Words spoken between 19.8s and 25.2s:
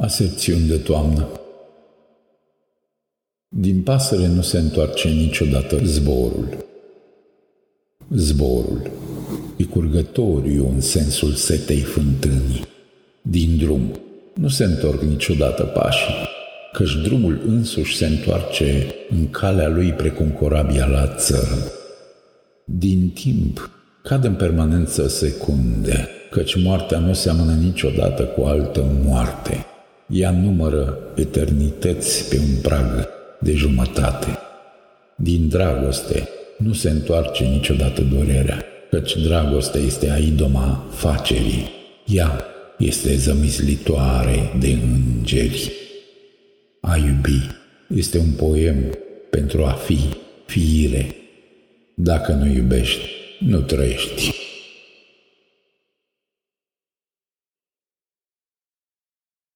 precum corabia la țărm. Din timp cad în permanență